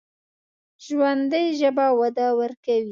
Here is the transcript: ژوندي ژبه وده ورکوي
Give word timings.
ژوندي 0.85 1.43
ژبه 1.59 1.85
وده 1.99 2.27
ورکوي 2.39 2.79